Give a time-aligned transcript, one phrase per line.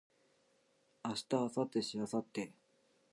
[1.05, 2.51] 明日明後日しあさって